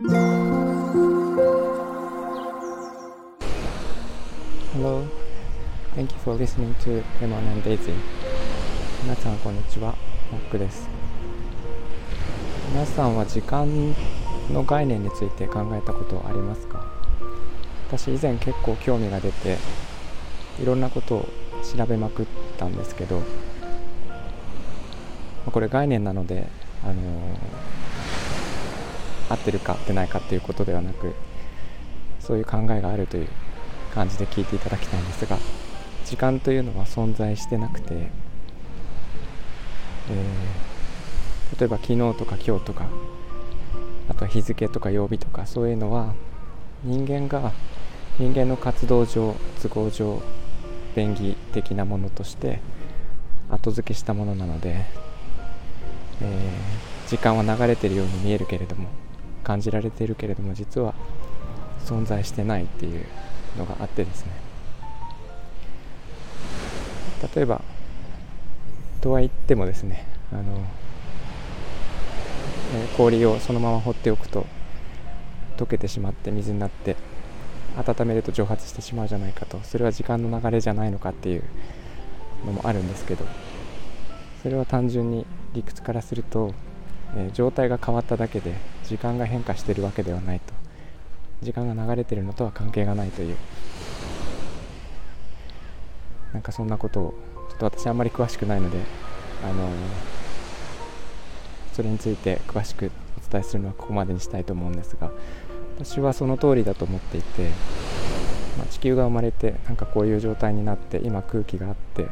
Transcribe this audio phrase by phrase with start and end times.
[0.00, 0.14] Hello,
[5.96, 7.92] thank you for listening to Lemon and Daisy.
[9.02, 9.96] 皆さんこんにちは、
[10.30, 10.88] モックです。
[12.72, 13.92] 皆さんは時間
[14.52, 16.80] の概念について考えたことありますか？
[17.88, 19.56] 私以前結構興味が出て
[20.62, 21.28] いろんなことを
[21.76, 22.26] 調べまくっ
[22.56, 23.20] たんですけど
[25.50, 26.46] これ概念なので、
[26.84, 26.98] あのー、
[29.28, 31.14] 合ってるか合ってないかっていうことではなく
[32.20, 33.28] そういう考えがあるという
[33.94, 35.38] 感じで聞いていただきたいんですが
[36.04, 42.86] 時間というのは存在してなくて、えー、例えば昨日とか今日とか
[44.08, 46.14] あとは日付とか曜日とかそういうのは
[46.82, 47.52] 人間が
[48.18, 50.22] 人間の活動上都合上
[50.94, 52.60] 便宜的なものとして
[53.50, 54.86] 後付けしたものなので、
[56.22, 58.88] えー、時間は流れてるように見えるけれども
[59.48, 60.94] 感じられているけれども実は
[61.86, 63.06] 存在してないっていう
[63.56, 64.32] のがあってですね。
[67.34, 67.62] 例えば
[69.00, 70.42] とは言ってもですねあの、
[72.74, 74.44] え、氷をそのまま放っておくと
[75.56, 76.96] 溶けてしまって水になって
[77.76, 79.58] 温めると蒸発してしまうじゃないかと。
[79.62, 81.42] それは時間の流れじゃないのかっていう
[82.44, 83.24] のもあるんですけど
[84.42, 86.52] それは単純に理屈からすると、
[87.16, 90.52] えー、状態が変わっただけで時間が変化してるわけではないと。
[91.42, 93.36] 時間が流れてるのとは関係がないという。
[96.32, 97.14] なんかそんなことを
[97.50, 98.78] ちょっと私あんまり詳しくないので
[99.42, 99.68] あの
[101.72, 105.10] それについて詳しくお伝えするのはここまでにしたいと思うんですが
[105.78, 107.50] 私はその通りだと思っていて、
[108.58, 112.08] まあ、地球が生まれてなんかこういう状態になって今空気があって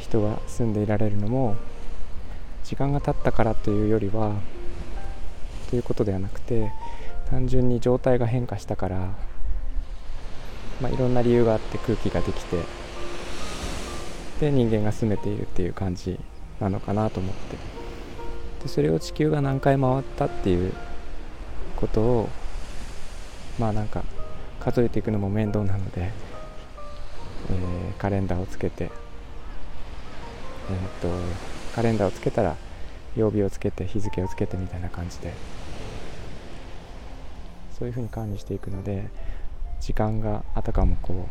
[0.00, 1.56] 人が住んでいられるのも
[2.64, 4.34] 時間が経ったからというよりは
[5.70, 6.70] ということではなくて
[7.30, 8.96] 単純に状態が変化したから、
[10.80, 12.58] まあ、いろんな理由があって空気ができて
[14.40, 16.18] で人間が住めているっていう感じ
[16.60, 17.82] なのかなと思って。
[18.62, 20.72] でそれを地球が何回回ったっていう
[21.76, 22.28] ことを
[23.58, 24.04] まあなんか
[24.60, 28.90] 数えていくのも面倒なので、えー、カレンダーをつけて、えー、っ
[31.00, 31.08] と
[31.74, 32.56] カレンダーをつけたら
[33.16, 35.32] 曜日をつけて日付をつけてみたいな感じで
[37.78, 39.08] そういうふうに管理していくので
[39.80, 41.26] 時間があたかもこ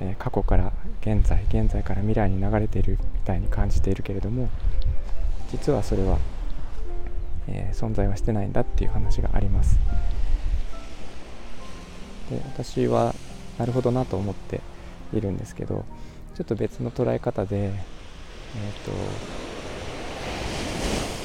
[0.00, 4.48] う、えー、過去から現在現在から未来に流れているみたいに感じているけれども
[5.50, 6.18] 実はそれは、
[7.46, 9.78] えー、存在はしてないんだっていう話があります。
[12.30, 13.14] で私は
[13.58, 14.60] なるほどなと思って
[15.12, 15.84] いるんですけど
[16.34, 17.70] ちょっと別の捉え方で
[18.56, 18.92] えっ、ー、と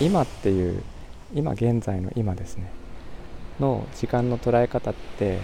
[0.04, 0.84] 今っていう
[1.34, 2.72] 今現在の今ですね
[3.60, 5.40] の時間の捉え方って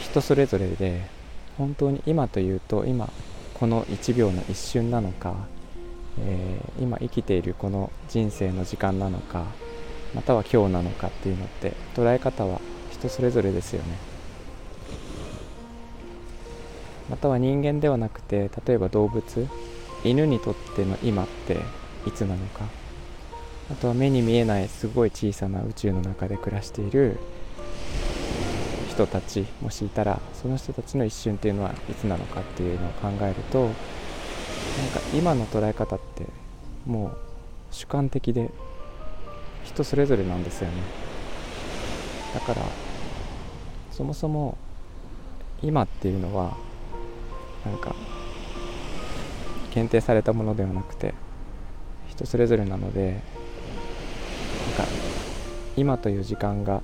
[0.00, 1.02] 人それぞれで
[1.58, 3.08] 本当に今というと今
[3.54, 5.34] この1秒の一瞬なのか、
[6.20, 9.44] えー、今生きているこの人生の時間なのか
[10.14, 14.10] または今日なのかっていうのって捉え方は人それぞれですよね。
[17.08, 19.48] または人間ではなくて例えば動物
[20.04, 21.58] 犬にとっての今って
[22.06, 22.64] いつなのか。
[23.70, 27.18] あとは目に見えないすごい小さな宇宙の中で暮らしている
[28.88, 36.26] 人たちもしいたらその人たちの一瞬っていうのはいつなのかっていうのを考えるとなんか今の捉え方って
[36.84, 37.16] もう
[37.70, 38.50] 主観的で
[39.62, 40.74] 人それぞれなんですよね。
[42.34, 42.62] だから
[43.92, 44.58] そもそも
[45.62, 46.56] 今っていうのは
[47.64, 47.94] なんか
[49.70, 51.14] 限定されたものではなくて
[52.08, 54.92] 人それぞれなのでなんか
[55.76, 56.82] 今という時間が、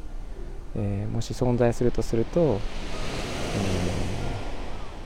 [0.76, 2.60] えー、もし存在するとすると,、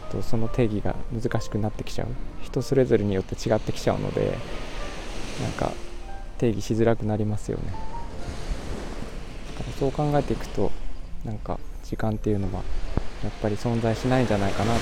[0.09, 2.09] えー、とその定義が難しくなってきちゃう。
[2.43, 4.37] 人それぞれによって違ってきちゃうので
[5.43, 5.73] なんか
[6.39, 7.73] 定義しづらくなりますよね。
[9.79, 10.71] そう考えていくと
[11.25, 12.63] なんか時間っていうのは
[13.25, 14.81] やっぱり存在しないんじゃないかなと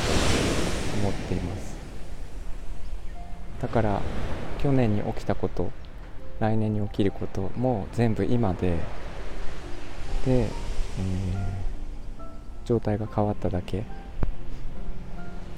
[1.01, 1.78] 思っています。
[3.61, 4.01] だから
[4.59, 5.71] 去年に起きたこと
[6.41, 8.77] 来年に起きることも全部今で
[10.25, 10.49] で、えー、
[12.65, 13.85] 状態が変わっただけ。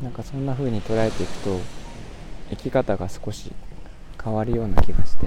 [0.02, 1.60] なんかそんな風に捉えていくと
[2.48, 3.52] 生き方が少し
[4.22, 5.26] 変わるような気がして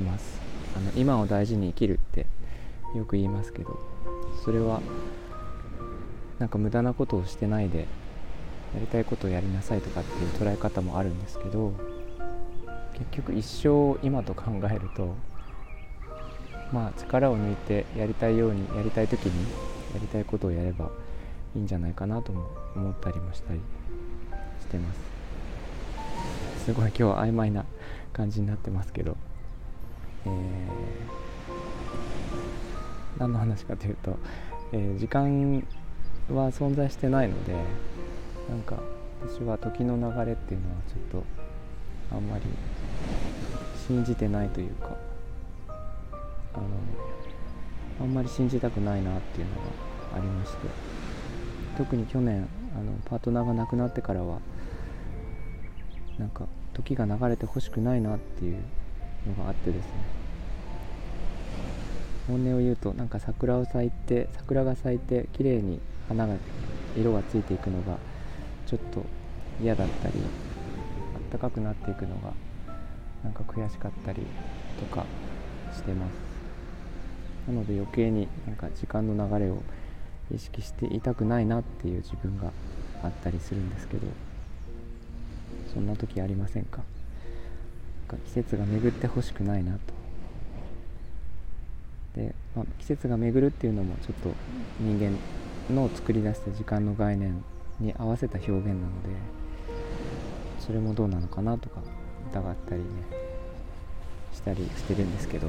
[0.00, 0.40] います。
[0.76, 2.26] あの今を大事に生きるって
[2.96, 3.78] よく言いますけど
[4.44, 4.80] それは
[6.38, 7.86] なんか無駄なことをしてないで
[8.74, 11.72] やりたいことをやりなさいとかっていう捉え方もあるんですけど
[12.92, 15.14] 結局一生今と考えると
[16.72, 19.46] まあ力を抜いてやりたいようにやりたい時に
[19.94, 20.90] やりたいことをやれば
[21.56, 23.60] いいんじゃないかなとも思ったりもしたり
[24.60, 25.00] してます。
[26.64, 27.64] すごい今日は曖昧な
[28.12, 29.16] 感じになってますけど
[30.26, 30.32] えー、
[33.18, 34.16] 何の話かというと、
[34.72, 35.64] えー、時間
[36.30, 37.54] は存在してないので
[38.48, 38.76] なんか
[39.20, 41.24] 私は時の流れっていうのはちょっと
[42.14, 42.44] あんまり
[43.86, 44.96] 信じてないというか
[46.54, 46.64] あの
[48.00, 49.60] あんまり信じたくないなっていうのが
[50.16, 50.58] ありまして
[51.76, 54.38] 特に去年あのパートナーが亡くなってからは
[56.18, 58.56] なんか時が流れてほしくないなっていう
[59.26, 59.92] のがあってですね。
[62.28, 66.34] 本音を言うとなんか桜を咲いて桜が咲いて綺麗に花が
[66.96, 67.96] 色がついていくのが
[68.68, 69.02] ちょっと
[69.62, 70.14] 嫌だったり
[71.14, 72.34] あったかくなっていくのが
[73.24, 74.20] なんか悔しかったり
[74.78, 75.06] とか
[75.72, 76.10] してます。
[77.48, 79.62] なので余計になんか時間の流れを
[80.30, 82.52] 意識していたくないなっていう自分が
[83.02, 84.06] あったりするんですけど
[85.72, 86.82] そんな時ありませんか？
[88.26, 89.78] 季節が巡ってほしくないなと。
[92.20, 94.28] で、まあ、季節が巡るっていうのもちょっと
[94.78, 95.16] 人間
[95.74, 97.42] の作り出した時間の概念
[97.80, 99.08] に合わせた表現なので
[100.58, 101.80] それもどうなのかなとか
[102.32, 102.86] 疑ったりね
[104.32, 105.48] したりしてるんですけど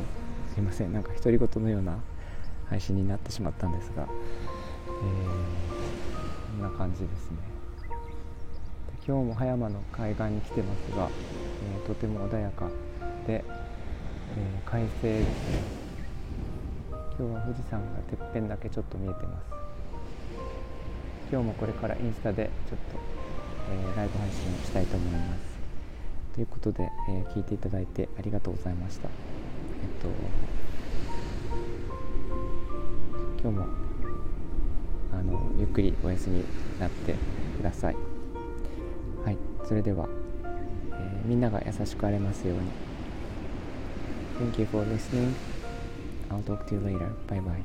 [0.53, 0.93] すいません。
[0.93, 1.97] なんか独り言のような
[2.69, 4.09] 配信になってしまったんですが、えー、
[6.61, 7.37] こんな感じですね。
[9.07, 11.09] 今日も葉山の海岸に来てますが、
[11.73, 12.67] えー、とても穏やか
[13.25, 13.43] で、
[14.37, 15.79] えー、快晴ですね。
[17.17, 19.68] 今日は富士山がてっぺんだけちょっと見えてます。
[21.31, 22.97] 今日もこれからインスタでちょっと、
[23.71, 25.39] えー、ライブ配信をしたいと思います
[26.33, 30.09] ということで、えー、聞いていただいてありがとうございましたえっと
[33.41, 33.65] 今日も
[35.13, 36.45] あのゆっくりお休みに
[36.79, 37.15] なって
[37.57, 37.95] ください
[39.23, 39.37] はい
[39.67, 40.07] それでは、
[40.93, 42.89] えー、みんなが優しくありますように
[44.39, 45.35] Thank you for listening.
[46.31, 47.11] I'll talk to you later.
[47.27, 47.61] Bye bye.